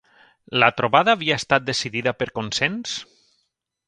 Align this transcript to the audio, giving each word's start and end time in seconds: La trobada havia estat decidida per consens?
La 0.61 0.69
trobada 0.77 1.13
havia 1.17 1.37
estat 1.41 1.67
decidida 1.67 2.13
per 2.21 2.29
consens? 2.39 2.95